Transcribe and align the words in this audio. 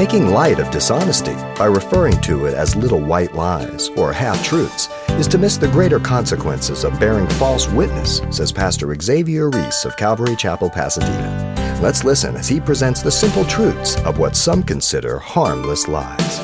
Making 0.00 0.30
light 0.30 0.58
of 0.60 0.70
dishonesty 0.70 1.34
by 1.58 1.66
referring 1.66 2.18
to 2.22 2.46
it 2.46 2.54
as 2.54 2.74
little 2.74 3.02
white 3.02 3.34
lies 3.34 3.90
or 3.98 4.14
half 4.14 4.42
truths 4.42 4.88
is 5.10 5.28
to 5.28 5.36
miss 5.36 5.58
the 5.58 5.68
greater 5.68 6.00
consequences 6.00 6.84
of 6.84 6.98
bearing 6.98 7.28
false 7.32 7.68
witness, 7.68 8.22
says 8.30 8.50
Pastor 8.50 8.94
Xavier 8.98 9.50
Reese 9.50 9.84
of 9.84 9.98
Calvary 9.98 10.36
Chapel, 10.36 10.70
Pasadena. 10.70 11.78
Let's 11.82 12.02
listen 12.02 12.34
as 12.34 12.48
he 12.48 12.60
presents 12.60 13.02
the 13.02 13.10
simple 13.10 13.44
truths 13.44 13.96
of 14.06 14.18
what 14.18 14.36
some 14.36 14.62
consider 14.62 15.18
harmless 15.18 15.86
lies. 15.86 16.38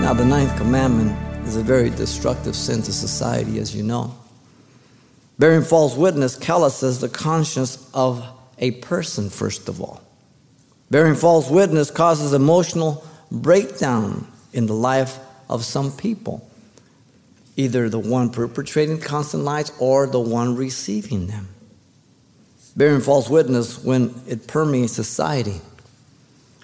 Now, 0.00 0.14
the 0.14 0.24
ninth 0.24 0.56
commandment 0.56 1.16
is 1.46 1.54
a 1.54 1.62
very 1.62 1.90
destructive 1.90 2.56
sin 2.56 2.82
to 2.82 2.92
society, 2.92 3.60
as 3.60 3.72
you 3.72 3.84
know. 3.84 4.16
Bearing 5.38 5.62
false 5.62 5.96
witness 5.96 6.36
calluses 6.36 7.00
the 7.00 7.08
conscience 7.08 7.88
of 7.94 8.26
a 8.58 8.72
person, 8.72 9.30
first 9.30 9.68
of 9.68 9.80
all. 9.80 10.02
Bearing 10.90 11.16
false 11.16 11.50
witness 11.50 11.90
causes 11.90 12.32
emotional 12.32 13.04
breakdown 13.30 14.26
in 14.52 14.66
the 14.66 14.74
life 14.74 15.18
of 15.48 15.64
some 15.64 15.90
people, 15.92 16.48
either 17.56 17.88
the 17.88 17.98
one 17.98 18.30
perpetrating 18.30 19.00
constant 19.00 19.42
lies 19.42 19.72
or 19.80 20.06
the 20.06 20.20
one 20.20 20.56
receiving 20.56 21.26
them. 21.26 21.48
Bearing 22.76 23.00
false 23.00 23.28
witness, 23.28 23.82
when 23.82 24.14
it 24.28 24.46
permeates 24.46 24.92
society, 24.92 25.60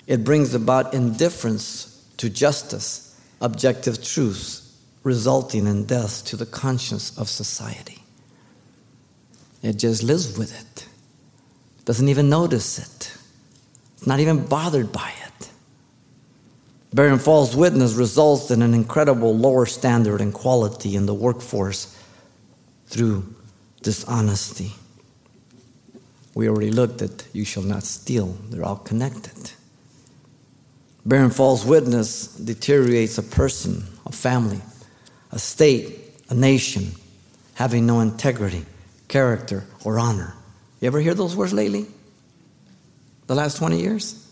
it 0.06 0.24
brings 0.24 0.54
about 0.54 0.94
indifference 0.94 2.06
to 2.18 2.28
justice, 2.28 3.18
objective 3.40 4.02
truths, 4.04 4.76
resulting 5.02 5.66
in 5.66 5.84
death 5.84 6.24
to 6.26 6.36
the 6.36 6.46
conscience 6.46 7.16
of 7.18 7.28
society. 7.28 7.98
It 9.62 9.78
just 9.78 10.02
lives 10.02 10.38
with 10.38 10.60
it, 10.60 10.86
doesn't 11.84 12.08
even 12.08 12.28
notice 12.28 12.78
it 12.78 13.16
not 14.06 14.20
even 14.20 14.44
bothered 14.46 14.92
by 14.92 15.12
it. 15.26 15.50
Bearing 16.94 17.18
false 17.18 17.54
witness 17.54 17.94
results 17.94 18.50
in 18.50 18.62
an 18.62 18.74
incredible 18.74 19.36
lower 19.36 19.66
standard 19.66 20.20
and 20.20 20.32
quality 20.32 20.94
in 20.94 21.06
the 21.06 21.14
workforce 21.14 21.96
through 22.86 23.34
dishonesty. 23.82 24.72
We 26.34 26.48
already 26.48 26.70
looked 26.70 27.02
at 27.02 27.26
you 27.32 27.44
shall 27.44 27.62
not 27.62 27.84
steal, 27.84 28.36
they're 28.50 28.64
all 28.64 28.76
connected. 28.76 29.52
Bearing 31.04 31.30
false 31.30 31.64
witness 31.64 32.28
deteriorates 32.28 33.18
a 33.18 33.22
person, 33.22 33.84
a 34.06 34.12
family, 34.12 34.60
a 35.32 35.38
state, 35.38 35.98
a 36.28 36.34
nation, 36.34 36.92
having 37.54 37.86
no 37.86 38.00
integrity, 38.00 38.64
character, 39.08 39.64
or 39.84 39.98
honor. 39.98 40.34
You 40.80 40.86
ever 40.86 41.00
hear 41.00 41.14
those 41.14 41.34
words 41.34 41.52
lately? 41.52 41.86
The 43.32 43.36
last 43.36 43.56
20 43.56 43.80
years? 43.80 44.28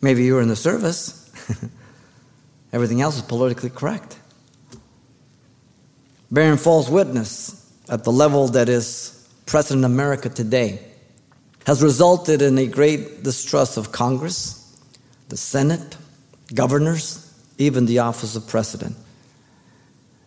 Maybe 0.00 0.22
you 0.22 0.34
were 0.34 0.40
in 0.40 0.48
the 0.48 0.56
service. 0.56 1.28
Everything 2.72 3.00
else 3.00 3.16
is 3.16 3.22
politically 3.22 3.70
correct. 3.70 4.16
Bearing 6.30 6.58
false 6.58 6.88
witness 6.88 7.68
at 7.88 8.04
the 8.04 8.12
level 8.12 8.46
that 8.48 8.68
is 8.68 9.28
present 9.46 9.78
in 9.78 9.84
America 9.84 10.28
today 10.28 10.80
has 11.66 11.82
resulted 11.82 12.40
in 12.40 12.56
a 12.58 12.66
great 12.66 13.24
distrust 13.24 13.76
of 13.76 13.90
Congress, 13.90 14.76
the 15.28 15.36
Senate, 15.36 15.96
governors, 16.54 17.34
even 17.58 17.86
the 17.86 17.98
office 17.98 18.36
of 18.36 18.46
president. 18.46 18.94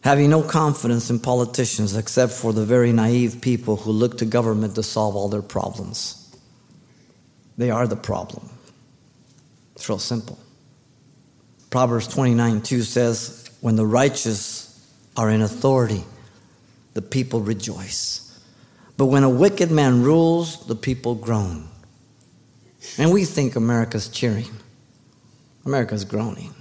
Having 0.03 0.31
no 0.31 0.43
confidence 0.43 1.09
in 1.09 1.19
politicians 1.19 1.95
except 1.95 2.33
for 2.33 2.51
the 2.51 2.65
very 2.65 2.91
naive 2.91 3.39
people 3.39 3.77
who 3.77 3.91
look 3.91 4.17
to 4.17 4.25
government 4.25 4.75
to 4.75 4.83
solve 4.83 5.15
all 5.15 5.29
their 5.29 5.41
problems. 5.41 6.20
They 7.61 7.69
are 7.69 7.85
the 7.85 7.95
problem. 7.95 8.49
It's 9.75 9.87
real 9.87 9.99
simple. 9.99 10.39
Proverbs 11.69 12.07
29 12.07 12.63
2 12.63 12.81
says, 12.81 13.51
When 13.61 13.75
the 13.75 13.85
righteous 13.85 14.83
are 15.15 15.29
in 15.29 15.43
authority, 15.43 16.03
the 16.95 17.03
people 17.03 17.39
rejoice. 17.39 18.39
But 18.97 19.05
when 19.05 19.21
a 19.21 19.29
wicked 19.29 19.69
man 19.69 20.01
rules, 20.01 20.65
the 20.65 20.73
people 20.73 21.13
groan. 21.13 21.67
And 22.97 23.13
we 23.13 23.25
think 23.25 23.55
America's 23.55 24.09
cheering. 24.09 24.49
America's 25.63 26.03
groaning. 26.03 26.55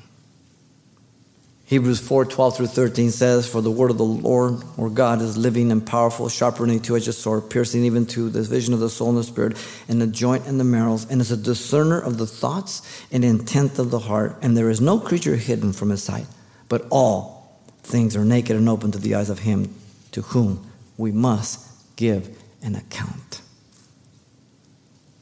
Hebrews 1.70 2.00
4 2.00 2.24
12 2.24 2.56
through 2.56 2.66
13 2.66 3.12
says, 3.12 3.48
For 3.48 3.60
the 3.60 3.70
word 3.70 3.92
of 3.92 3.96
the 3.96 4.02
Lord 4.04 4.60
or 4.76 4.90
God 4.90 5.22
is 5.22 5.36
living 5.36 5.70
and 5.70 5.86
powerful, 5.86 6.28
sharper 6.28 6.66
than 6.66 6.74
a 6.74 6.80
two 6.80 6.96
edged 6.96 7.14
sword, 7.14 7.48
piercing 7.48 7.84
even 7.84 8.06
to 8.06 8.28
the 8.28 8.42
vision 8.42 8.74
of 8.74 8.80
the 8.80 8.90
soul 8.90 9.10
and 9.10 9.18
the 9.18 9.22
spirit, 9.22 9.56
and 9.88 10.02
the 10.02 10.08
joint 10.08 10.48
and 10.48 10.58
the 10.58 10.64
marrows, 10.64 11.08
and 11.08 11.20
is 11.20 11.30
a 11.30 11.36
discerner 11.36 12.00
of 12.00 12.18
the 12.18 12.26
thoughts 12.26 13.06
and 13.12 13.24
intent 13.24 13.78
of 13.78 13.92
the 13.92 14.00
heart. 14.00 14.36
And 14.42 14.56
there 14.56 14.68
is 14.68 14.80
no 14.80 14.98
creature 14.98 15.36
hidden 15.36 15.72
from 15.72 15.90
his 15.90 16.02
sight, 16.02 16.26
but 16.68 16.88
all 16.90 17.62
things 17.84 18.16
are 18.16 18.24
naked 18.24 18.56
and 18.56 18.68
open 18.68 18.90
to 18.90 18.98
the 18.98 19.14
eyes 19.14 19.30
of 19.30 19.38
him 19.38 19.72
to 20.10 20.22
whom 20.22 20.68
we 20.96 21.12
must 21.12 21.68
give 21.94 22.36
an 22.62 22.74
account. 22.74 23.42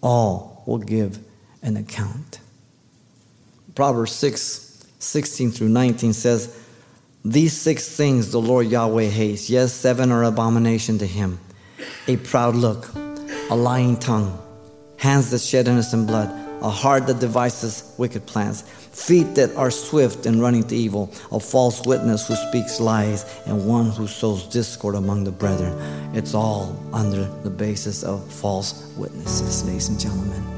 All 0.00 0.62
will 0.65 0.78
give 0.78 1.19
an 1.60 1.76
account. 1.76 2.41
Proverbs 3.75 4.12
6 4.12 4.68
16 4.98 5.50
through 5.53 5.69
19 5.69 6.12
says, 6.12 6.56
These 7.25 7.56
six 7.56 7.97
things 7.97 8.32
the 8.32 8.41
Lord 8.41 8.66
Yahweh 8.66 9.06
hates. 9.06 9.48
Yes, 9.48 9.72
seven 9.72 10.10
are 10.10 10.25
abomination 10.25 10.98
to 10.98 11.06
him 11.06 11.38
a 12.06 12.16
proud 12.16 12.56
look, 12.56 12.92
a 13.50 13.56
lying 13.56 13.97
tongue, 13.97 14.36
hands 14.97 15.31
that 15.31 15.41
shed 15.41 15.69
innocent 15.69 16.06
blood, 16.06 16.28
a 16.62 16.70
heart 16.70 17.06
that 17.06 17.20
devises 17.20 17.94
wicked 17.98 18.26
plans, 18.26 18.62
feet 18.62 19.34
that 19.36 19.54
are 19.54 19.70
swift 19.70 20.26
in 20.26 20.41
running 20.41 20.64
to 20.64 20.75
evil, 20.75 21.12
a 21.30 21.38
false 21.38 21.86
witness 21.86 22.26
who 22.26 22.34
speaks 22.34 22.80
lies, 22.80 23.25
and 23.47 23.66
one 23.66 23.91
who 23.91 24.06
sows 24.06 24.44
discord 24.47 24.97
among 24.97 25.25
the 25.25 25.32
brethren. 25.32 25.72
It's 26.16 26.34
all 26.34 26.76
under 26.92 27.25
the 27.42 27.50
basis 27.50 28.03
of 28.03 28.30
false 28.32 28.92
witnesses, 28.97 29.65
ladies 29.65 29.88
and 29.88 30.00
gentlemen. 30.00 30.58